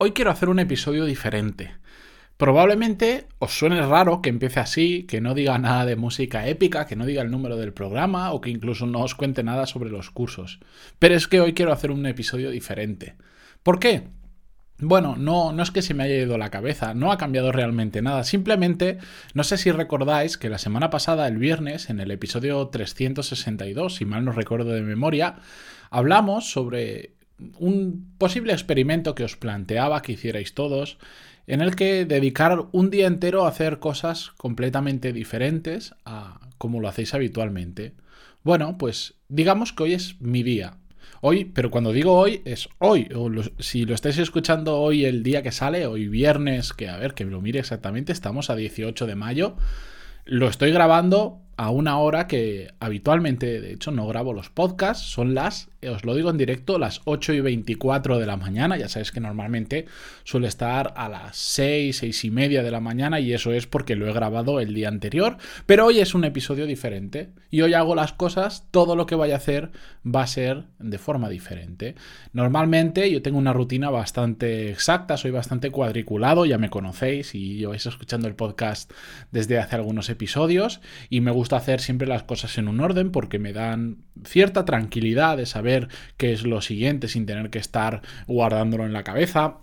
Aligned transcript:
Hoy 0.00 0.12
quiero 0.12 0.30
hacer 0.30 0.48
un 0.48 0.60
episodio 0.60 1.06
diferente. 1.06 1.72
Probablemente 2.36 3.26
os 3.40 3.58
suene 3.58 3.84
raro 3.84 4.22
que 4.22 4.28
empiece 4.28 4.60
así, 4.60 5.02
que 5.08 5.20
no 5.20 5.34
diga 5.34 5.58
nada 5.58 5.84
de 5.86 5.96
música 5.96 6.46
épica, 6.46 6.86
que 6.86 6.94
no 6.94 7.04
diga 7.04 7.20
el 7.20 7.32
número 7.32 7.56
del 7.56 7.72
programa 7.72 8.30
o 8.30 8.40
que 8.40 8.50
incluso 8.50 8.86
no 8.86 9.00
os 9.00 9.16
cuente 9.16 9.42
nada 9.42 9.66
sobre 9.66 9.90
los 9.90 10.12
cursos. 10.12 10.60
Pero 11.00 11.16
es 11.16 11.26
que 11.26 11.40
hoy 11.40 11.52
quiero 11.52 11.72
hacer 11.72 11.90
un 11.90 12.06
episodio 12.06 12.50
diferente. 12.50 13.16
¿Por 13.64 13.80
qué? 13.80 14.04
Bueno, 14.78 15.16
no, 15.16 15.50
no 15.52 15.64
es 15.64 15.72
que 15.72 15.82
se 15.82 15.94
me 15.94 16.04
haya 16.04 16.14
ido 16.14 16.38
la 16.38 16.50
cabeza, 16.50 16.94
no 16.94 17.10
ha 17.10 17.18
cambiado 17.18 17.50
realmente 17.50 18.00
nada. 18.00 18.22
Simplemente, 18.22 18.98
no 19.34 19.42
sé 19.42 19.56
si 19.56 19.72
recordáis 19.72 20.38
que 20.38 20.48
la 20.48 20.58
semana 20.58 20.90
pasada, 20.90 21.26
el 21.26 21.38
viernes, 21.38 21.90
en 21.90 21.98
el 21.98 22.12
episodio 22.12 22.68
362, 22.68 23.96
si 23.96 24.04
mal 24.04 24.24
no 24.24 24.30
recuerdo 24.30 24.70
de 24.70 24.82
memoria, 24.82 25.40
hablamos 25.90 26.52
sobre 26.52 27.17
un 27.58 28.12
posible 28.18 28.52
experimento 28.52 29.14
que 29.14 29.24
os 29.24 29.36
planteaba 29.36 30.02
que 30.02 30.12
hicierais 30.12 30.54
todos, 30.54 30.98
en 31.46 31.60
el 31.60 31.76
que 31.76 32.04
dedicar 32.04 32.66
un 32.72 32.90
día 32.90 33.06
entero 33.06 33.44
a 33.44 33.48
hacer 33.48 33.78
cosas 33.78 34.32
completamente 34.36 35.12
diferentes 35.12 35.94
a 36.04 36.40
como 36.58 36.80
lo 36.80 36.88
hacéis 36.88 37.14
habitualmente. 37.14 37.94
Bueno, 38.42 38.76
pues 38.78 39.14
digamos 39.28 39.72
que 39.72 39.84
hoy 39.84 39.92
es 39.94 40.20
mi 40.20 40.42
día. 40.42 40.76
Hoy, 41.20 41.46
pero 41.46 41.70
cuando 41.70 41.92
digo 41.92 42.12
hoy, 42.12 42.42
es 42.44 42.68
hoy. 42.78 43.08
Si 43.58 43.84
lo 43.84 43.94
estáis 43.94 44.18
escuchando 44.18 44.78
hoy, 44.78 45.04
el 45.04 45.22
día 45.22 45.42
que 45.42 45.50
sale, 45.50 45.86
hoy 45.86 46.06
viernes, 46.06 46.72
que 46.72 46.88
a 46.88 46.96
ver, 46.96 47.14
que 47.14 47.24
lo 47.24 47.40
mire 47.40 47.58
exactamente, 47.58 48.12
estamos 48.12 48.50
a 48.50 48.56
18 48.56 49.06
de 49.06 49.16
mayo. 49.16 49.56
Lo 50.24 50.48
estoy 50.48 50.70
grabando 50.70 51.40
a 51.56 51.70
una 51.70 51.98
hora 51.98 52.28
que 52.28 52.72
habitualmente, 52.78 53.60
de 53.60 53.72
hecho, 53.72 53.90
no 53.90 54.06
grabo 54.06 54.32
los 54.32 54.50
podcasts. 54.50 55.04
Son 55.04 55.34
las, 55.34 55.70
os 55.86 56.04
lo 56.04 56.14
digo 56.14 56.30
en 56.30 56.38
directo, 56.38 56.78
las 56.78 57.00
8 57.04 57.34
y 57.34 57.40
24 57.40 58.18
de 58.18 58.26
la 58.26 58.36
mañana. 58.36 58.76
Ya 58.76 58.88
sabéis 58.88 59.12
que 59.12 59.20
normalmente 59.20 59.86
suele 60.24 60.48
estar 60.48 60.92
a 60.96 61.08
las 61.08 61.36
6, 61.36 61.96
6 61.98 62.24
y 62.24 62.30
media 62.30 62.64
de 62.64 62.70
la 62.72 62.80
mañana 62.80 63.20
y 63.20 63.32
eso 63.32 63.52
es 63.52 63.66
porque 63.66 63.94
lo 63.94 64.08
he 64.08 64.12
grabado 64.12 64.58
el 64.58 64.74
día 64.74 64.88
anterior. 64.88 65.36
Pero 65.66 65.86
hoy 65.86 66.00
es 66.00 66.14
un 66.14 66.24
episodio 66.24 66.66
diferente 66.66 67.30
y 67.50 67.60
hoy 67.60 67.74
hago 67.74 67.94
las 67.94 68.12
cosas, 68.12 68.66
todo 68.72 68.96
lo 68.96 69.06
que 69.06 69.14
vaya 69.14 69.34
a 69.34 69.38
hacer 69.38 69.70
va 70.04 70.22
a 70.22 70.26
ser 70.26 70.64
de 70.80 70.98
forma 70.98 71.28
diferente. 71.28 71.94
Normalmente 72.32 73.08
yo 73.10 73.22
tengo 73.22 73.38
una 73.38 73.52
rutina 73.52 73.88
bastante 73.90 74.70
exacta, 74.70 75.16
soy 75.16 75.30
bastante 75.30 75.70
cuadriculado, 75.70 76.44
ya 76.44 76.58
me 76.58 76.70
conocéis 76.70 77.36
y 77.36 77.64
vais 77.64 77.86
escuchando 77.86 78.26
el 78.26 78.34
podcast 78.34 78.92
desde 79.30 79.58
hace 79.58 79.76
algunos 79.76 80.10
episodios 80.10 80.80
y 81.08 81.20
me 81.20 81.30
gusta 81.30 81.56
hacer 81.56 81.80
siempre 81.80 82.08
las 82.08 82.24
cosas 82.24 82.58
en 82.58 82.66
un 82.66 82.80
orden 82.80 83.12
porque 83.12 83.38
me 83.38 83.52
dan 83.52 83.98
cierta 84.24 84.64
tranquilidad 84.64 85.36
de 85.36 85.46
saber 85.46 85.67
qué 86.16 86.32
es 86.32 86.44
lo 86.44 86.60
siguiente 86.60 87.08
sin 87.08 87.26
tener 87.26 87.50
que 87.50 87.58
estar 87.58 88.02
guardándolo 88.26 88.84
en 88.84 88.92
la 88.92 89.04
cabeza. 89.04 89.58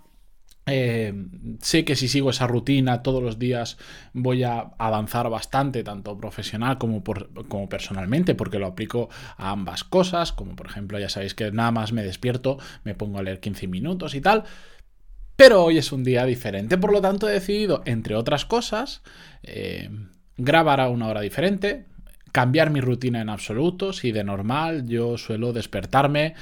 Eh, 0.68 1.14
sé 1.60 1.84
que 1.84 1.94
si 1.94 2.08
sigo 2.08 2.30
esa 2.30 2.48
rutina 2.48 3.04
todos 3.04 3.22
los 3.22 3.38
días 3.38 3.78
voy 4.12 4.42
a 4.42 4.72
avanzar 4.78 5.30
bastante, 5.30 5.84
tanto 5.84 6.18
profesional 6.18 6.76
como, 6.76 7.04
como 7.04 7.68
personalmente, 7.68 8.34
porque 8.34 8.58
lo 8.58 8.66
aplico 8.66 9.08
a 9.36 9.50
ambas 9.50 9.84
cosas, 9.84 10.32
como 10.32 10.56
por 10.56 10.66
ejemplo 10.66 10.98
ya 10.98 11.08
sabéis 11.08 11.34
que 11.34 11.52
nada 11.52 11.70
más 11.70 11.92
me 11.92 12.02
despierto, 12.02 12.58
me 12.82 12.96
pongo 12.96 13.18
a 13.18 13.22
leer 13.22 13.38
15 13.38 13.68
minutos 13.68 14.14
y 14.16 14.20
tal. 14.20 14.42
Pero 15.36 15.64
hoy 15.64 15.78
es 15.78 15.92
un 15.92 16.02
día 16.02 16.24
diferente, 16.24 16.78
por 16.78 16.92
lo 16.92 17.00
tanto 17.00 17.28
he 17.28 17.32
decidido, 17.32 17.82
entre 17.84 18.16
otras 18.16 18.44
cosas, 18.44 19.02
eh, 19.42 19.90
grabar 20.36 20.80
a 20.80 20.88
una 20.88 21.06
hora 21.08 21.20
diferente, 21.20 21.86
cambiar 22.36 22.68
mi 22.68 22.82
rutina 22.82 23.22
en 23.22 23.30
absoluto, 23.30 23.94
si 23.94 24.12
de 24.12 24.22
normal. 24.22 24.86
Yo 24.86 25.16
suelo 25.16 25.54
despertarme, 25.54 26.34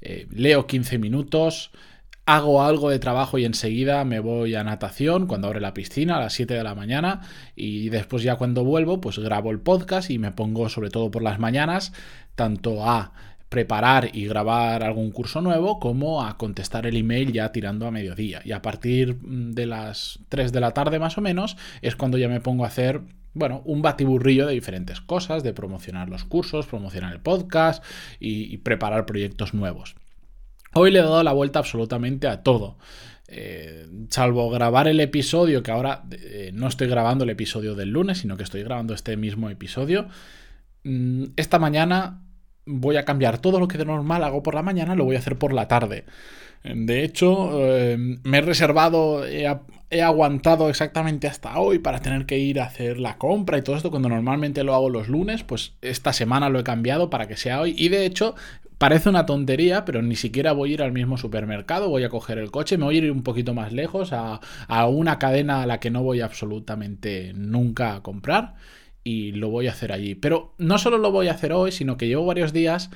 eh, 0.00 0.28
leo 0.30 0.68
15 0.68 0.96
minutos, 0.98 1.72
hago 2.24 2.62
algo 2.62 2.88
de 2.88 3.00
trabajo 3.00 3.36
y 3.36 3.44
enseguida 3.44 4.04
me 4.04 4.20
voy 4.20 4.54
a 4.54 4.62
natación 4.62 5.26
cuando 5.26 5.48
abre 5.48 5.60
la 5.60 5.74
piscina 5.74 6.18
a 6.18 6.20
las 6.20 6.34
7 6.34 6.54
de 6.54 6.62
la 6.62 6.76
mañana 6.76 7.22
y 7.56 7.88
después 7.88 8.22
ya 8.22 8.36
cuando 8.36 8.62
vuelvo 8.62 9.00
pues 9.00 9.18
grabo 9.18 9.50
el 9.50 9.58
podcast 9.58 10.10
y 10.10 10.20
me 10.20 10.30
pongo 10.30 10.68
sobre 10.68 10.88
todo 10.88 11.10
por 11.10 11.24
las 11.24 11.40
mañanas 11.40 11.92
tanto 12.36 12.88
a 12.88 13.12
preparar 13.48 14.10
y 14.12 14.26
grabar 14.26 14.84
algún 14.84 15.10
curso 15.10 15.40
nuevo 15.40 15.80
como 15.80 16.22
a 16.24 16.38
contestar 16.38 16.86
el 16.86 16.96
email 16.96 17.32
ya 17.32 17.50
tirando 17.50 17.88
a 17.88 17.90
mediodía. 17.90 18.40
Y 18.44 18.52
a 18.52 18.62
partir 18.62 19.16
de 19.20 19.66
las 19.66 20.20
3 20.28 20.52
de 20.52 20.60
la 20.60 20.70
tarde 20.70 21.00
más 21.00 21.18
o 21.18 21.20
menos 21.20 21.56
es 21.82 21.96
cuando 21.96 22.18
ya 22.18 22.28
me 22.28 22.40
pongo 22.40 22.62
a 22.62 22.68
hacer 22.68 23.02
bueno, 23.32 23.62
un 23.64 23.82
batiburrillo 23.82 24.46
de 24.46 24.54
diferentes 24.54 25.00
cosas, 25.00 25.42
de 25.42 25.52
promocionar 25.52 26.08
los 26.08 26.24
cursos, 26.24 26.66
promocionar 26.66 27.12
el 27.12 27.20
podcast 27.20 27.84
y, 28.18 28.56
preparar 28.58 29.06
proyectos 29.06 29.54
nuevos. 29.54 29.94
Hoy 30.74 30.90
le 30.90 30.98
he 30.98 31.02
dado 31.02 31.22
la 31.22 31.32
vuelta 31.32 31.58
absolutamente 31.58 32.26
a 32.26 32.42
todo. 32.42 32.78
Eh, 33.28 33.86
salvo 34.08 34.50
grabar 34.50 34.88
el 34.88 34.98
episodio, 35.00 35.62
que 35.62 35.70
ahora 35.70 36.02
eh, 36.10 36.50
no 36.52 36.66
estoy 36.66 36.88
grabando 36.88 37.24
el 37.24 37.30
episodio 37.30 37.74
del 37.74 37.90
lunes, 37.90 38.18
sino 38.18 38.36
que 38.36 38.42
estoy 38.42 38.62
grabando 38.62 38.94
este 38.94 39.16
mismo 39.16 39.50
episodio. 39.50 40.08
Mm, 40.82 41.26
esta 41.36 41.58
mañana 41.58 42.22
voy 42.66 42.96
a 42.96 43.04
cambiar 43.04 43.38
todo 43.38 43.60
lo 43.60 43.68
que 43.68 43.78
de 43.78 43.84
normal 43.84 44.24
hago 44.24 44.42
por 44.42 44.54
la 44.54 44.62
mañana, 44.62 44.96
lo 44.96 45.04
voy 45.04 45.16
a 45.16 45.20
hacer 45.20 45.38
por 45.38 45.52
la 45.52 45.68
tarde. 45.68 46.04
De 46.62 47.04
hecho, 47.04 47.50
eh, 47.54 47.96
me 47.96 48.38
he 48.38 48.42
reservado, 48.42 49.24
aguantado 49.98 50.68
exactamente 50.68 51.26
hasta 51.26 51.58
hoy 51.58 51.80
para 51.80 52.00
tener 52.00 52.24
que 52.24 52.38
ir 52.38 52.60
a 52.60 52.64
hacer 52.64 52.98
la 52.98 53.18
compra 53.18 53.58
y 53.58 53.62
todo 53.62 53.76
esto, 53.76 53.90
cuando 53.90 54.08
normalmente 54.08 54.62
lo 54.62 54.74
hago 54.74 54.88
los 54.88 55.08
lunes, 55.08 55.42
pues 55.42 55.72
esta 55.82 56.12
semana 56.12 56.48
lo 56.48 56.60
he 56.60 56.64
cambiado 56.64 57.10
para 57.10 57.26
que 57.26 57.36
sea 57.36 57.60
hoy. 57.60 57.74
Y 57.76 57.88
de 57.88 58.06
hecho, 58.06 58.36
parece 58.78 59.08
una 59.08 59.26
tontería, 59.26 59.84
pero 59.84 60.00
ni 60.00 60.14
siquiera 60.14 60.52
voy 60.52 60.70
a 60.70 60.74
ir 60.74 60.82
al 60.82 60.92
mismo 60.92 61.18
supermercado, 61.18 61.88
voy 61.88 62.04
a 62.04 62.08
coger 62.08 62.38
el 62.38 62.52
coche, 62.52 62.78
me 62.78 62.84
voy 62.84 62.96
a 62.96 62.98
ir 62.98 63.10
un 63.10 63.24
poquito 63.24 63.52
más 63.52 63.72
lejos 63.72 64.12
a, 64.12 64.40
a 64.68 64.86
una 64.86 65.18
cadena 65.18 65.62
a 65.62 65.66
la 65.66 65.80
que 65.80 65.90
no 65.90 66.02
voy 66.02 66.20
absolutamente 66.20 67.32
nunca 67.34 67.96
a 67.96 68.02
comprar 68.02 68.54
y 69.02 69.32
lo 69.32 69.50
voy 69.50 69.66
a 69.66 69.72
hacer 69.72 69.92
allí. 69.92 70.14
Pero 70.14 70.54
no 70.58 70.78
solo 70.78 70.98
lo 70.98 71.10
voy 71.10 71.28
a 71.28 71.32
hacer 71.32 71.52
hoy, 71.52 71.72
sino 71.72 71.96
que 71.96 72.06
llevo 72.06 72.26
varios 72.26 72.52
días 72.52 72.90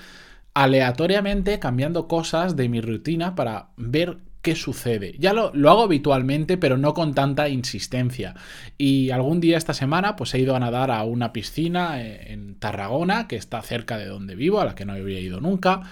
aleatoriamente 0.54 1.58
cambiando 1.58 2.06
cosas 2.06 2.56
de 2.56 2.68
mi 2.68 2.80
rutina 2.80 3.34
para 3.34 3.70
ver 3.76 4.18
qué 4.44 4.54
sucede. 4.54 5.16
Ya 5.18 5.32
lo, 5.32 5.50
hago 5.70 5.82
habitualmente, 5.82 6.58
pero 6.58 6.76
no 6.76 6.92
con 6.92 7.14
tanta 7.14 7.48
insistencia. 7.48 8.34
Y 8.76 9.10
algún 9.10 9.40
día 9.40 9.56
esta 9.56 9.72
semana, 9.72 10.16
pues 10.16 10.34
he 10.34 10.38
ido 10.38 10.54
a 10.54 10.60
nadar 10.60 10.90
a 10.90 11.02
una 11.02 11.32
piscina 11.32 12.02
eh, 12.02 12.32
en 12.32 12.54
Tarragona, 12.56 13.26
que 13.26 13.36
está 13.36 13.62
cerca 13.62 13.96
de 13.96 14.04
donde 14.04 14.36
vivo, 14.36 14.60
a 14.60 14.66
la 14.66 14.74
que 14.74 14.84
no 14.84 14.92
había 14.92 15.18
ido 15.18 15.40
nunca. 15.40 15.82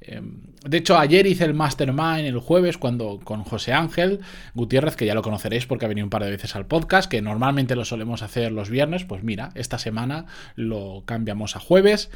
Em, 0.00 0.40
de 0.64 0.78
hecho, 0.78 0.96
ayer 0.96 1.26
hice 1.26 1.44
el 1.44 1.52
Mastermind 1.52 2.24
el 2.24 2.38
jueves 2.38 2.78
cuando 2.78 3.20
con 3.22 3.44
José 3.44 3.74
Ángel 3.74 4.20
Gutiérrez, 4.54 4.96
que 4.96 5.04
ya 5.04 5.14
lo 5.14 5.22
conoceréis 5.22 5.66
porque 5.66 5.84
ha 5.84 5.88
venido 5.88 6.06
un 6.06 6.10
par 6.10 6.24
de 6.24 6.30
veces 6.30 6.56
al 6.56 6.66
podcast, 6.66 7.10
que 7.10 7.20
normalmente 7.20 7.76
lo 7.76 7.84
solemos 7.84 8.22
hacer 8.22 8.52
los 8.52 8.70
viernes, 8.70 9.04
pues 9.04 9.22
mira, 9.22 9.50
esta 9.54 9.78
semana 9.78 10.24
lo 10.54 11.02
cambiamos 11.04 11.56
a 11.56 11.60
jueves. 11.60 12.10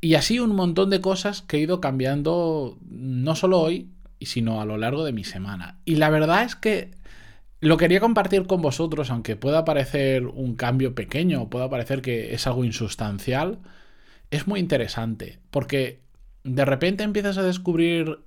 Y 0.00 0.14
así 0.14 0.38
un 0.38 0.54
montón 0.54 0.88
de 0.88 1.00
cosas 1.00 1.42
que 1.42 1.56
he 1.56 1.60
ido 1.60 1.80
cambiando 1.80 2.78
no 2.88 3.34
solo 3.34 3.58
hoy, 3.58 3.88
sino 4.26 4.60
a 4.60 4.64
lo 4.64 4.76
largo 4.76 5.04
de 5.04 5.12
mi 5.12 5.24
semana. 5.24 5.78
Y 5.84 5.96
la 5.96 6.10
verdad 6.10 6.44
es 6.44 6.56
que 6.56 6.90
lo 7.60 7.76
quería 7.76 8.00
compartir 8.00 8.46
con 8.46 8.60
vosotros, 8.60 9.10
aunque 9.10 9.36
pueda 9.36 9.64
parecer 9.64 10.26
un 10.26 10.56
cambio 10.56 10.94
pequeño, 10.94 11.48
pueda 11.48 11.70
parecer 11.70 12.02
que 12.02 12.34
es 12.34 12.46
algo 12.46 12.64
insustancial, 12.64 13.60
es 14.30 14.48
muy 14.48 14.58
interesante, 14.58 15.38
porque 15.50 16.00
de 16.42 16.64
repente 16.64 17.04
empiezas 17.04 17.38
a 17.38 17.42
descubrir 17.42 18.18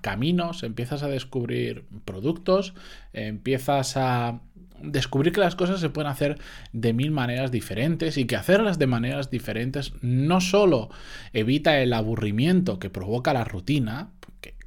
caminos, 0.00 0.62
empiezas 0.62 1.02
a 1.02 1.08
descubrir 1.08 1.86
productos, 2.04 2.74
empiezas 3.12 3.96
a 3.96 4.40
descubrir 4.80 5.32
que 5.32 5.40
las 5.40 5.56
cosas 5.56 5.80
se 5.80 5.90
pueden 5.90 6.10
hacer 6.10 6.38
de 6.72 6.92
mil 6.92 7.10
maneras 7.10 7.50
diferentes 7.50 8.16
y 8.16 8.26
que 8.26 8.36
hacerlas 8.36 8.78
de 8.78 8.86
maneras 8.86 9.30
diferentes 9.30 9.92
no 10.02 10.40
solo 10.40 10.90
evita 11.32 11.80
el 11.80 11.92
aburrimiento 11.92 12.78
que 12.78 12.90
provoca 12.90 13.32
la 13.32 13.44
rutina, 13.44 14.10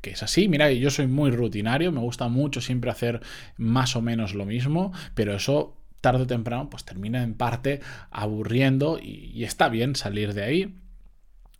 que, 0.01 0.11
es 0.11 0.23
así, 0.23 0.47
mira, 0.47 0.71
yo 0.71 0.89
soy 0.89 1.07
muy 1.07 1.31
rutinario, 1.31 1.91
me 1.91 1.99
gusta 1.99 2.27
mucho 2.27 2.61
siempre 2.61 2.91
hacer 2.91 3.21
más 3.57 3.95
o 3.95 4.01
menos 4.01 4.33
lo 4.33 4.45
mismo, 4.45 4.91
pero 5.13 5.33
eso 5.35 5.77
tarde 6.01 6.23
o 6.23 6.27
temprano 6.27 6.69
pues 6.69 6.83
termina 6.83 7.23
en 7.23 7.35
parte 7.35 7.79
aburriendo 8.09 8.99
y, 9.01 9.43
está 9.43 9.69
bien 9.69 9.95
salir 9.95 10.33
de 10.33 10.43
ahí. 10.43 10.75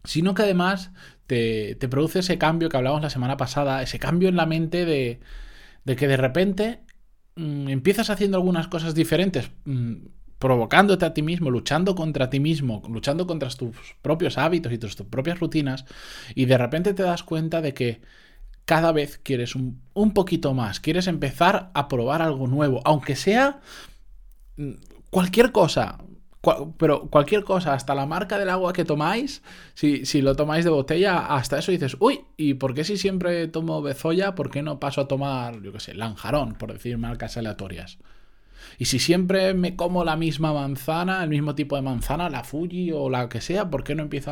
Sino 0.03 0.33
que 0.33 0.41
además 0.41 0.91
te, 1.27 1.75
produce 1.89 2.19
ese 2.19 2.39
cambio 2.39 2.69
que 2.69 2.75
hablábamos 2.75 3.03
la 3.03 3.11
semana 3.11 3.37
pasada, 3.37 3.83
ese 3.83 3.99
cambio 3.99 4.29
en 4.29 4.35
la 4.35 4.47
mente 4.47 4.83
de, 4.83 5.19
que 5.95 6.07
de 6.07 6.17
repente 6.17 6.81
mm, 7.35 7.69
empiezas 7.69 8.09
haciendo 8.09 8.37
algunas 8.37 8.67
cosas 8.67 8.95
diferentes, 8.95 9.51
mm, 9.65 9.97
provocándote 10.39 11.05
a 11.05 11.13
ti 11.13 11.21
mismo, 11.21 11.51
luchando 11.51 11.93
contra 11.93 12.31
ti 12.31 12.39
mismo, 12.39 12.81
luchando 12.89 13.27
contra 13.27 13.47
tus 13.49 13.95
propios 14.01 14.39
hábitos 14.39 14.73
y 14.73 14.79
tus, 14.79 14.95
propias 14.95 15.39
rutinas, 15.39 15.85
y 16.33 16.45
de 16.45 16.57
repente 16.57 16.95
te 16.95 17.03
das 17.03 17.21
cuenta 17.21 17.61
de 17.61 17.75
que 17.75 18.01
cada 18.65 18.91
vez 18.91 19.19
quieres 19.21 19.55
un, 19.55 19.81
un 19.93 20.13
poquito 20.13 20.53
más, 20.53 20.79
quieres 20.79 21.07
empezar 21.07 21.71
a 21.73 21.87
probar 21.87 22.21
algo 22.21 22.47
nuevo, 22.47 22.81
aunque 22.85 23.15
sea 23.15 23.59
mm, 24.57 24.71
cualquier 25.09 25.51
cosa, 25.51 25.99
pero 26.77 27.07
cualquier 27.09 27.43
cosa, 27.43 27.73
hasta 27.73 27.93
la 27.93 28.05
marca 28.05 28.39
del 28.39 28.49
agua 28.49 28.73
que 28.73 28.83
tomáis, 28.83 29.43
si, 29.75 30.05
si, 30.05 30.21
lo 30.21 30.35
tomáis 30.35 30.65
de 30.65 30.71
botella, 30.71 31.19
hasta 31.19 31.59
eso 31.59 31.71
dices, 31.71 31.95
uy, 31.99 32.21
¿y 32.35 32.55
por 32.55 32.73
qué 32.73 32.83
si 32.83 32.97
siempre 32.97 33.47
tomo 33.47 33.81
bezoya, 33.81 34.33
por 34.33 34.49
qué 34.49 34.63
no 34.63 34.79
paso 34.79 35.01
a 35.01 35.07
tomar, 35.07 35.61
yo 35.61 35.71
qué 35.71 35.79
sé, 35.79 35.93
lanjarón, 35.93 36.53
por 36.53 36.73
decir 36.73 36.97
marcas 36.97 37.37
aleatorias? 37.37 37.99
Y 38.77 38.85
si 38.85 38.99
siempre 38.99 39.53
me 39.53 39.75
como 39.75 40.03
la 40.03 40.15
misma 40.15 40.53
manzana, 40.53 41.23
el 41.23 41.29
mismo 41.29 41.55
tipo 41.55 41.75
de 41.75 41.81
manzana, 41.81 42.29
la 42.29 42.43
Fuji 42.43 42.91
o 42.91 43.09
la 43.09 43.29
que 43.29 43.41
sea, 43.41 43.69
¿por 43.69 43.83
qué 43.83 43.95
no 43.95 44.03
empiezo 44.03 44.31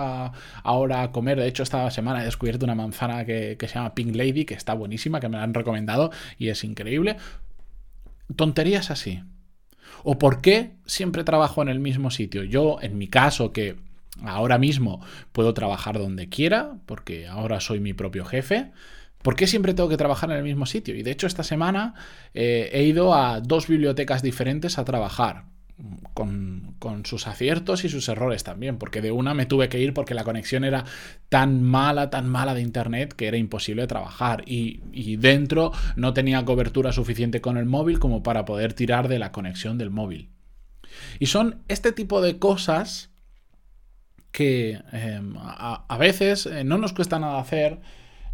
ahora 0.63 1.03
a 1.03 1.11
comer? 1.11 1.39
De 1.39 1.47
hecho, 1.47 1.63
esta 1.63 1.89
semana 1.91 2.21
he 2.21 2.25
descubierto 2.25 2.65
una 2.65 2.75
manzana 2.75 3.25
que, 3.25 3.57
que 3.57 3.67
se 3.67 3.75
llama 3.75 3.93
Pink 3.95 4.15
Lady, 4.15 4.45
que 4.45 4.53
está 4.53 4.73
buenísima, 4.73 5.19
que 5.19 5.29
me 5.29 5.37
la 5.37 5.43
han 5.43 5.53
recomendado 5.53 6.11
y 6.37 6.49
es 6.49 6.63
increíble. 6.63 7.17
Tonterías 8.35 8.91
así. 8.91 9.21
¿O 10.03 10.17
por 10.17 10.41
qué 10.41 10.71
siempre 10.85 11.23
trabajo 11.23 11.61
en 11.61 11.69
el 11.69 11.79
mismo 11.79 12.11
sitio? 12.11 12.43
Yo, 12.43 12.77
en 12.81 12.97
mi 12.97 13.07
caso, 13.07 13.51
que 13.51 13.75
ahora 14.23 14.57
mismo 14.57 15.01
puedo 15.31 15.53
trabajar 15.53 15.97
donde 15.97 16.29
quiera, 16.29 16.77
porque 16.85 17.27
ahora 17.27 17.59
soy 17.59 17.79
mi 17.79 17.93
propio 17.93 18.25
jefe, 18.25 18.71
¿Por 19.21 19.35
qué 19.35 19.47
siempre 19.47 19.73
tengo 19.73 19.89
que 19.89 19.97
trabajar 19.97 20.31
en 20.31 20.37
el 20.37 20.43
mismo 20.43 20.65
sitio? 20.65 20.95
Y 20.95 21.03
de 21.03 21.11
hecho 21.11 21.27
esta 21.27 21.43
semana 21.43 21.93
eh, 22.33 22.69
he 22.73 22.83
ido 22.83 23.13
a 23.13 23.41
dos 23.41 23.67
bibliotecas 23.67 24.21
diferentes 24.21 24.77
a 24.77 24.85
trabajar. 24.85 25.45
Con, 26.13 26.75
sus 27.05 27.27
aciertos 27.27 27.85
y 27.85 27.89
sus 27.89 28.09
errores 28.09 28.43
también, 28.43 28.77
porque 28.77 29.01
de 29.01 29.11
una 29.11 29.33
me 29.33 29.45
tuve 29.45 29.69
que 29.69 29.79
ir 29.79 29.93
porque 29.93 30.13
la 30.13 30.25
conexión 30.25 30.65
era 30.65 30.83
tan 31.29 31.63
mala, 31.63 32.09
tan 32.09 32.27
mala 32.27 32.53
de 32.53 32.61
internet 32.61 33.13
que 33.13 33.27
era 33.27 33.37
imposible 33.37 33.87
trabajar 33.87 34.43
y, 34.45 34.81
y 34.91 35.15
dentro 35.15 35.71
no 35.95 36.13
tenía 36.13 36.43
cobertura 36.43 36.91
suficiente 36.91 37.39
con 37.39 37.57
el 37.57 37.65
móvil 37.65 37.99
como 37.99 38.23
para 38.23 38.43
poder 38.43 38.73
tirar 38.73 39.07
de 39.07 39.19
la 39.19 39.31
conexión 39.31 39.77
del 39.77 39.89
móvil. 39.91 40.29
Y 41.19 41.27
son 41.27 41.61
este 41.67 41.91
tipo 41.91 42.21
de 42.21 42.39
cosas 42.39 43.09
que 44.31 44.79
em, 44.91 45.35
a, 45.37 45.97
veces 45.97 46.45
eh, 46.45 46.63
no 46.63 46.77
nos 46.77 46.93
cuesta 46.93 47.19
nada 47.19 47.39
hacer, 47.39 47.79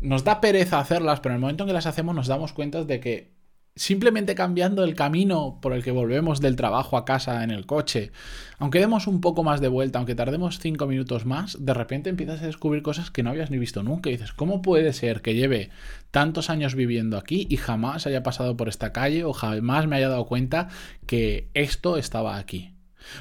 nos 0.01 0.24
da 0.24 0.42
pereza 0.42 0.80
hacerlas, 0.80 1.19
pero 1.19 1.33
en 1.33 1.38
el 1.38 1.42
momento 1.42 1.63
en 1.63 1.68
que 1.68 1.74
las 1.74 1.86
hacemos 1.86 2.15
nos 2.15 2.27
damos 2.27 2.53
cuenta 2.53 2.83
de 2.83 3.00
que 3.00 3.36
simplemente 3.75 4.36
cambiando 4.36 4.86
el 4.86 4.95
camino 4.95 5.59
por 5.62 5.74
el 5.74 5.83
que 5.83 5.92
volvemos 5.92 6.39
del 6.39 6.56
trabajo 6.56 6.95
a 6.95 7.03
casa 7.03 7.44
en 7.44 7.51
el 7.51 7.65
coche, 7.65 8.12
aunque 8.57 8.80
demos 8.80 9.06
un 9.06 9.19
poco 9.19 9.44
más 9.44 9.59
de 9.59 9.68
vuelta, 9.68 10.00
aunque 10.00 10.15
tardemos 10.15 10.59
cinco 10.59 10.88
minutos 10.88 11.25
más, 11.25 11.57
de 11.59 11.74
repente 11.74 12.09
empiezas 12.09 12.42
a 12.42 12.45
descubrir 12.45 12.81
cosas 12.83 13.12
que 13.12 13.21
no 13.21 13.31
habías 13.31 13.51
ni 13.51 13.57
visto 13.57 13.83
nunca. 13.83 14.09
Y 14.09 14.13
dices, 14.13 14.31
¿cómo 14.31 14.62
puede 14.62 14.94
ser 14.94 15.21
que 15.21 15.36
lleve 15.36 15.71
tantos 16.12 16.50
años 16.50 16.74
viviendo 16.74 17.18
aquí 17.18 17.48
y 17.50 17.57
jamás 17.57 18.07
haya 18.07 18.24
pasado 18.24 18.56
por 18.56 18.69
esta 18.69 18.94
calle 18.94 19.25
o 19.25 19.33
jamás 19.33 19.88
me 19.88 19.98
haya 19.98 20.09
dado 20.09 20.25
cuenta 20.25 20.69
que 21.06 21.50
esto 21.53 21.98
estaba 21.98 22.38
aquí? 22.38 22.74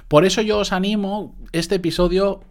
Por 0.07 0.25
eso 0.25 0.41
yo 0.41 0.59
os 0.59 0.73
animo, 0.73 1.37
este 1.53 1.75
episodio 1.75 2.43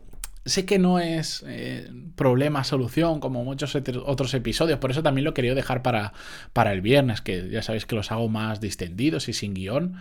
Sé 0.45 0.65
que 0.65 0.77
no 0.77 0.99
es 0.99 1.43
eh, 1.47 1.89
problema-solución 2.15 3.21
como 3.21 3.45
muchos 3.45 3.75
otros 3.75 4.33
episodios, 4.33 4.79
por 4.79 4.91
eso 4.91 5.01
también 5.01 5.23
lo 5.23 5.33
querido 5.33 5.55
dejar 5.55 5.81
para, 5.81 6.13
para 6.51 6.73
el 6.73 6.81
viernes, 6.81 7.21
que 7.21 7.49
ya 7.49 7.61
sabéis 7.61 7.85
que 7.85 7.95
los 7.95 8.11
hago 8.11 8.27
más 8.27 8.59
distendidos 8.59 9.29
y 9.29 9.33
sin 9.33 9.53
guion. 9.53 9.95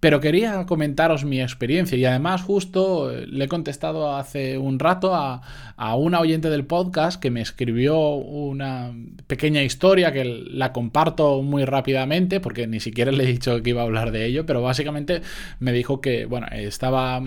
Pero 0.00 0.20
quería 0.20 0.66
comentaros 0.66 1.24
mi 1.24 1.40
experiencia 1.40 1.96
y 1.96 2.04
además 2.04 2.42
justo 2.42 3.10
eh, 3.10 3.26
le 3.26 3.46
he 3.46 3.48
contestado 3.48 4.14
hace 4.14 4.58
un 4.58 4.78
rato 4.78 5.14
a, 5.14 5.42
a, 5.76 5.96
una 5.96 6.20
oyente 6.20 6.50
del 6.50 6.66
podcast 6.66 7.20
que 7.20 7.30
me 7.30 7.40
escribió 7.40 7.98
una 7.98 8.92
pequeña 9.26 9.62
historia 9.62 10.12
que 10.12 10.24
la 10.24 10.72
comparto 10.72 11.42
muy 11.42 11.64
rápidamente 11.64 12.40
porque 12.40 12.66
ni 12.66 12.80
siquiera 12.80 13.10
le 13.10 13.24
he 13.24 13.26
dicho 13.26 13.62
que 13.62 13.70
iba 13.70 13.82
a 13.82 13.84
hablar 13.84 14.10
de 14.10 14.26
ello, 14.26 14.46
pero 14.46 14.62
básicamente 14.62 15.22
me 15.60 15.72
dijo 15.72 16.00
que, 16.00 16.26
bueno, 16.26 16.46
estaba, 16.52 17.22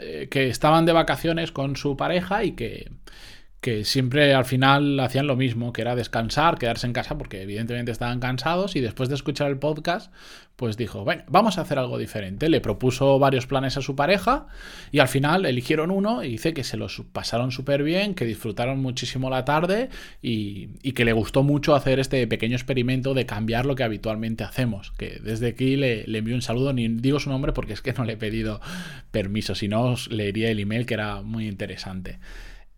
eh, 0.00 0.28
que 0.30 0.48
estaban 0.48 0.86
de 0.86 0.92
vacaciones 0.92 1.52
con 1.52 1.76
su 1.76 1.96
pareja 1.96 2.44
y 2.44 2.52
que 2.52 2.90
que 3.60 3.84
siempre 3.84 4.32
al 4.32 4.46
final 4.46 4.98
hacían 5.00 5.26
lo 5.26 5.36
mismo, 5.36 5.72
que 5.72 5.82
era 5.82 5.94
descansar, 5.94 6.58
quedarse 6.58 6.86
en 6.86 6.94
casa, 6.94 7.18
porque 7.18 7.42
evidentemente 7.42 7.92
estaban 7.92 8.18
cansados 8.18 8.74
y 8.74 8.80
después 8.80 9.10
de 9.10 9.16
escuchar 9.16 9.50
el 9.50 9.58
podcast, 9.58 10.10
pues 10.56 10.78
dijo, 10.78 11.04
bueno, 11.04 11.24
vamos 11.28 11.58
a 11.58 11.62
hacer 11.62 11.78
algo 11.78 11.98
diferente. 11.98 12.48
Le 12.48 12.62
propuso 12.62 13.18
varios 13.18 13.46
planes 13.46 13.76
a 13.76 13.82
su 13.82 13.96
pareja 13.96 14.46
y 14.92 14.98
al 14.98 15.08
final 15.08 15.44
eligieron 15.44 15.90
uno 15.90 16.22
y 16.22 16.30
dice 16.32 16.54
que 16.54 16.64
se 16.64 16.78
los 16.78 17.02
pasaron 17.12 17.50
súper 17.50 17.82
bien, 17.82 18.14
que 18.14 18.24
disfrutaron 18.24 18.80
muchísimo 18.80 19.28
la 19.28 19.44
tarde 19.44 19.90
y, 20.22 20.68
que 20.92 21.04
le 21.04 21.12
gustó 21.12 21.42
mucho 21.42 21.74
hacer 21.74 21.98
este 21.98 22.26
pequeño 22.26 22.56
experimento 22.56 23.14
de 23.14 23.26
cambiar 23.26 23.64
lo 23.66 23.74
que 23.74 23.84
habitualmente 23.84 24.44
hacemos. 24.44 24.92
Que 24.92 25.18
desde 25.22 25.48
aquí 25.48 25.76
le, 25.76 26.06
le 26.06 26.18
envío 26.18 26.34
un 26.34 26.42
saludo, 26.42 26.72
ni 26.72 26.88
digo 26.88 27.20
su 27.20 27.30
nombre 27.30 27.52
porque 27.52 27.74
es 27.74 27.82
que 27.82 27.92
no 27.92 28.04
le 28.04 28.14
he 28.14 28.18
pedido 28.18 28.60
permiso, 29.10 29.54
si 29.54 29.68
no 29.68 29.82
os 29.82 30.10
leería 30.10 30.50
el 30.50 30.60
email 30.60 30.86
que 30.86 30.94
era 30.94 31.22
muy 31.22 31.46
interesante. 31.46 32.18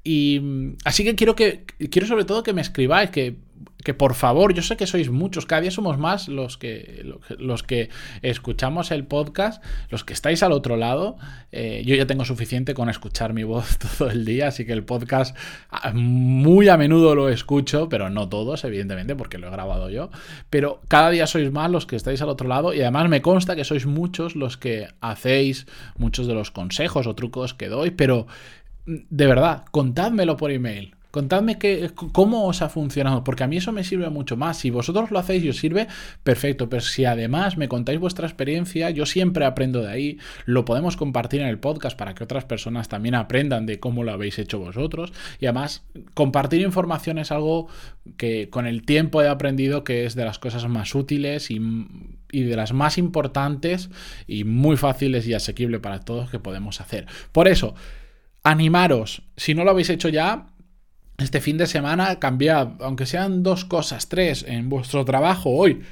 Y 0.04 0.40
así 0.84 1.04
que 1.04 1.14
quiero 1.14 1.36
que 1.36 1.64
quiero 1.90 2.08
sobre 2.08 2.24
todo 2.24 2.42
que 2.42 2.52
me 2.52 2.60
escribáis, 2.60 3.10
que, 3.10 3.36
que, 3.84 3.94
por 3.94 4.14
favor, 4.14 4.52
yo 4.52 4.62
sé 4.62 4.76
que 4.76 4.86
sois 4.86 5.10
muchos, 5.10 5.46
cada 5.46 5.62
día 5.62 5.70
somos 5.70 5.96
más 5.96 6.26
los 6.26 6.58
que, 6.58 7.04
los 7.38 7.62
que 7.62 7.88
escuchamos 8.22 8.90
el 8.90 9.04
podcast, 9.04 9.62
los 9.90 10.02
que 10.04 10.12
estáis 10.12 10.42
al 10.42 10.52
otro 10.52 10.76
lado. 10.76 11.18
Eh, 11.52 11.82
yo 11.86 11.94
ya 11.94 12.06
tengo 12.06 12.24
suficiente 12.24 12.74
con 12.74 12.88
escuchar 12.88 13.32
mi 13.32 13.44
voz 13.44 13.78
todo 13.98 14.10
el 14.10 14.24
día, 14.24 14.48
así 14.48 14.64
que 14.64 14.72
el 14.72 14.84
podcast 14.84 15.36
ah, 15.70 15.92
muy 15.94 16.68
a 16.68 16.76
menudo 16.76 17.14
lo 17.14 17.28
escucho, 17.28 17.88
pero 17.88 18.10
no 18.10 18.28
todos, 18.28 18.64
evidentemente, 18.64 19.14
porque 19.14 19.38
lo 19.38 19.46
he 19.48 19.50
grabado 19.50 19.88
yo. 19.88 20.10
Pero 20.50 20.80
cada 20.88 21.10
día 21.10 21.28
sois 21.28 21.52
más 21.52 21.70
los 21.70 21.86
que 21.86 21.94
estáis 21.94 22.20
al 22.22 22.28
otro 22.28 22.48
lado 22.48 22.74
y 22.74 22.80
además 22.80 23.08
me 23.08 23.22
consta 23.22 23.54
que 23.54 23.64
sois 23.64 23.86
muchos 23.86 24.34
los 24.34 24.56
que 24.56 24.88
hacéis 25.00 25.66
muchos 25.96 26.26
de 26.26 26.34
los 26.34 26.50
consejos 26.50 27.06
o 27.06 27.14
trucos 27.14 27.54
que 27.54 27.68
doy, 27.68 27.90
pero 27.92 28.26
de 28.86 29.26
verdad, 29.26 29.64
contádmelo 29.70 30.36
por 30.36 30.50
email. 30.50 30.94
Contadme 31.12 31.58
cómo 32.12 32.46
os 32.46 32.62
ha 32.62 32.70
funcionado, 32.70 33.22
porque 33.22 33.44
a 33.44 33.46
mí 33.46 33.58
eso 33.58 33.70
me 33.70 33.84
sirve 33.84 34.08
mucho 34.08 34.38
más. 34.38 34.56
Si 34.56 34.70
vosotros 34.70 35.10
lo 35.10 35.18
hacéis 35.18 35.44
y 35.44 35.50
os 35.50 35.58
sirve, 35.58 35.86
perfecto. 36.22 36.70
Pero 36.70 36.80
si 36.80 37.04
además 37.04 37.58
me 37.58 37.68
contáis 37.68 38.00
vuestra 38.00 38.26
experiencia, 38.26 38.88
yo 38.88 39.04
siempre 39.04 39.44
aprendo 39.44 39.82
de 39.82 39.90
ahí. 39.90 40.18
Lo 40.46 40.64
podemos 40.64 40.96
compartir 40.96 41.42
en 41.42 41.48
el 41.48 41.58
podcast 41.58 41.98
para 41.98 42.14
que 42.14 42.24
otras 42.24 42.46
personas 42.46 42.88
también 42.88 43.14
aprendan 43.14 43.66
de 43.66 43.78
cómo 43.78 44.04
lo 44.04 44.12
habéis 44.12 44.38
hecho 44.38 44.58
vosotros. 44.58 45.12
Y 45.38 45.44
además, 45.44 45.84
compartir 46.14 46.62
información 46.62 47.18
es 47.18 47.30
algo 47.30 47.68
que 48.16 48.48
con 48.48 48.66
el 48.66 48.86
tiempo 48.86 49.20
he 49.20 49.28
aprendido 49.28 49.84
que 49.84 50.06
es 50.06 50.14
de 50.14 50.24
las 50.24 50.38
cosas 50.38 50.66
más 50.66 50.94
útiles 50.94 51.50
y, 51.50 51.60
y 52.30 52.44
de 52.44 52.56
las 52.56 52.72
más 52.72 52.96
importantes 52.96 53.90
y 54.26 54.44
muy 54.44 54.78
fáciles 54.78 55.28
y 55.28 55.34
asequibles 55.34 55.82
para 55.82 56.00
todos 56.00 56.30
que 56.30 56.38
podemos 56.38 56.80
hacer. 56.80 57.04
Por 57.32 57.48
eso, 57.48 57.74
animaros, 58.42 59.22
si 59.36 59.54
no 59.54 59.64
lo 59.64 59.70
habéis 59.70 59.90
hecho 59.90 60.08
ya, 60.08 60.46
este 61.18 61.40
fin 61.40 61.58
de 61.58 61.66
semana 61.66 62.18
cambiad, 62.18 62.80
aunque 62.80 63.06
sean 63.06 63.42
dos 63.42 63.64
cosas, 63.64 64.08
tres, 64.08 64.44
en 64.46 64.68
vuestro 64.68 65.04
trabajo 65.04 65.50
hoy. 65.50 65.82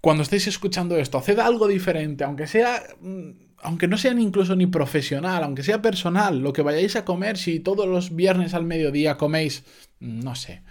Cuando 0.00 0.22
estéis 0.22 0.46
escuchando 0.46 0.96
esto, 0.96 1.18
haced 1.18 1.38
algo 1.38 1.66
diferente, 1.66 2.24
aunque 2.24 2.46
sea 2.46 2.82
mm, 3.00 3.30
aunque 3.60 3.88
no 3.88 3.98
sean 3.98 4.20
incluso 4.20 4.54
ni 4.54 4.66
profesional, 4.66 5.42
aunque 5.42 5.62
sea 5.62 5.82
personal, 5.82 6.38
lo 6.38 6.52
que 6.52 6.62
vayáis 6.62 6.96
a 6.96 7.04
comer, 7.04 7.36
si 7.36 7.60
todos 7.60 7.88
los 7.88 8.14
viernes 8.14 8.54
al 8.54 8.64
mediodía 8.64 9.16
coméis, 9.16 9.64
mm, 10.00 10.20
no 10.20 10.34
sé, 10.34 10.62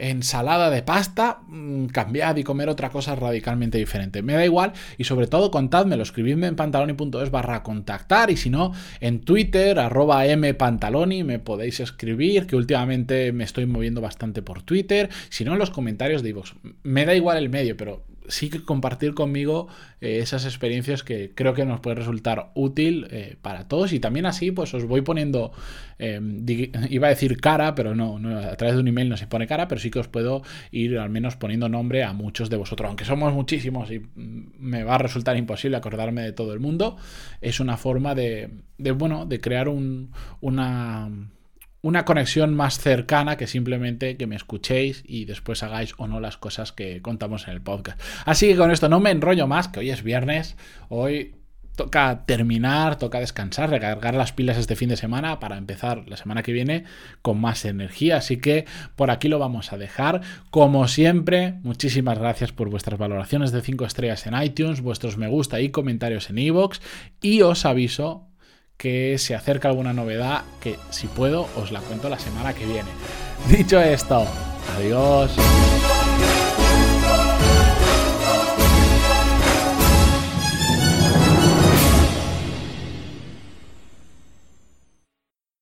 ensalada 0.00 0.70
de 0.70 0.82
pasta, 0.82 1.40
mm, 1.46 1.86
cambiad 1.86 2.36
y 2.36 2.44
comer 2.44 2.68
otra 2.68 2.90
cosa 2.90 3.14
radicalmente 3.14 3.78
diferente. 3.78 4.22
Me 4.22 4.32
da 4.32 4.44
igual 4.44 4.72
y 4.98 5.04
sobre 5.04 5.26
todo 5.26 5.50
contádmelo, 5.50 6.02
escribidme 6.02 6.46
en 6.46 6.56
pantaloni.es 6.56 7.30
barra 7.30 7.62
contactar 7.62 8.30
y 8.30 8.36
si 8.36 8.50
no, 8.50 8.72
en 9.00 9.20
Twitter, 9.20 9.78
arroba 9.78 10.24
mpantaloni, 10.24 11.24
me 11.24 11.38
podéis 11.38 11.80
escribir, 11.80 12.46
que 12.46 12.56
últimamente 12.56 13.32
me 13.32 13.44
estoy 13.44 13.66
moviendo 13.66 14.00
bastante 14.00 14.42
por 14.42 14.62
Twitter, 14.62 15.10
si 15.28 15.44
no 15.44 15.52
en 15.52 15.58
los 15.58 15.70
comentarios 15.70 16.22
de 16.22 16.30
iVoox. 16.30 16.52
Me 16.82 17.04
da 17.04 17.14
igual 17.14 17.38
el 17.38 17.50
medio, 17.50 17.76
pero 17.76 18.04
sí 18.28 18.50
que 18.50 18.62
compartir 18.62 19.14
conmigo 19.14 19.68
eh, 20.00 20.18
esas 20.18 20.44
experiencias 20.44 21.02
que 21.02 21.32
creo 21.34 21.54
que 21.54 21.64
nos 21.64 21.80
puede 21.80 21.96
resultar 21.96 22.50
útil 22.54 23.06
eh, 23.10 23.36
para 23.40 23.68
todos. 23.68 23.92
Y 23.92 24.00
también 24.00 24.26
así 24.26 24.50
pues 24.50 24.72
os 24.74 24.84
voy 24.84 25.02
poniendo, 25.02 25.52
em, 25.98 26.44
iba 26.90 27.06
a 27.06 27.10
decir 27.10 27.40
cara, 27.40 27.74
pero 27.74 27.94
no, 27.94 28.16
a 28.38 28.56
través 28.56 28.76
de 28.76 28.80
un 28.80 28.88
email 28.88 29.08
no 29.08 29.16
se 29.16 29.26
pone 29.26 29.46
cara, 29.46 29.68
pero 29.68 29.80
sí 29.80 29.90
que 29.90 29.98
os 29.98 30.08
puedo 30.08 30.42
ir 30.70 30.98
al 30.98 31.10
menos 31.10 31.36
poniendo 31.36 31.68
nombre 31.68 32.04
a 32.04 32.12
muchos 32.12 32.50
de 32.50 32.56
vosotros, 32.56 32.88
aunque 32.88 33.04
somos 33.04 33.32
muchísimos 33.32 33.90
y 33.90 34.00
mm, 34.00 34.52
me 34.58 34.84
va 34.84 34.96
a 34.96 34.98
resultar 34.98 35.36
imposible 35.36 35.76
acordarme 35.76 36.22
de 36.22 36.32
todo 36.32 36.52
el 36.52 36.60
mundo, 36.60 36.96
es 37.40 37.60
una 37.60 37.76
forma 37.76 38.14
de, 38.14 38.50
de 38.78 38.92
bueno, 38.92 39.26
de 39.26 39.40
crear 39.40 39.68
un, 39.68 40.12
una 40.40 41.10
una 41.82 42.04
conexión 42.04 42.54
más 42.54 42.78
cercana 42.78 43.36
que 43.36 43.46
simplemente 43.46 44.16
que 44.16 44.26
me 44.26 44.36
escuchéis 44.36 45.02
y 45.06 45.24
después 45.24 45.62
hagáis 45.62 45.94
o 45.96 46.06
no 46.06 46.20
las 46.20 46.36
cosas 46.36 46.72
que 46.72 47.00
contamos 47.02 47.48
en 47.48 47.54
el 47.54 47.62
podcast. 47.62 48.00
Así 48.26 48.48
que 48.48 48.56
con 48.56 48.70
esto 48.70 48.88
no 48.88 49.00
me 49.00 49.10
enrollo 49.10 49.46
más, 49.46 49.68
que 49.68 49.80
hoy 49.80 49.90
es 49.90 50.02
viernes, 50.02 50.56
hoy 50.88 51.34
toca 51.76 52.24
terminar, 52.26 52.98
toca 52.98 53.20
descansar, 53.20 53.70
recargar 53.70 54.14
las 54.14 54.32
pilas 54.32 54.58
este 54.58 54.76
fin 54.76 54.90
de 54.90 54.98
semana 54.98 55.40
para 55.40 55.56
empezar 55.56 56.06
la 56.08 56.18
semana 56.18 56.42
que 56.42 56.52
viene 56.52 56.84
con 57.22 57.40
más 57.40 57.64
energía. 57.64 58.18
Así 58.18 58.36
que 58.36 58.66
por 58.96 59.10
aquí 59.10 59.28
lo 59.28 59.38
vamos 59.38 59.72
a 59.72 59.78
dejar. 59.78 60.20
Como 60.50 60.86
siempre, 60.88 61.54
muchísimas 61.62 62.18
gracias 62.18 62.52
por 62.52 62.68
vuestras 62.68 62.98
valoraciones 62.98 63.50
de 63.52 63.62
5 63.62 63.86
estrellas 63.86 64.26
en 64.26 64.40
iTunes, 64.42 64.82
vuestros 64.82 65.16
me 65.16 65.28
gusta 65.28 65.60
y 65.60 65.70
comentarios 65.70 66.28
en 66.28 66.38
iVoox. 66.38 66.80
Y 67.22 67.40
os 67.40 67.64
aviso 67.64 68.29
que 68.80 69.18
se 69.18 69.34
acerca 69.34 69.68
alguna 69.68 69.92
novedad 69.92 70.44
que 70.58 70.78
si 70.88 71.06
puedo 71.06 71.46
os 71.54 71.70
la 71.70 71.80
cuento 71.80 72.08
la 72.08 72.18
semana 72.18 72.54
que 72.54 72.64
viene. 72.64 72.88
Dicho 73.46 73.78
esto, 73.78 74.26
adiós. 74.74 75.30